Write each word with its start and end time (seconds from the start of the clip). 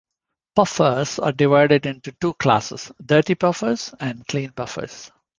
Puffers 0.55 1.19
are 1.19 1.31
divided 1.31 1.85
into 1.85 2.11
two 2.13 2.33
classes, 2.33 2.91
dirty 3.05 3.35
puffers 3.35 3.93
and 3.99 4.25
clean 4.27 4.49
puffers. 4.51 5.11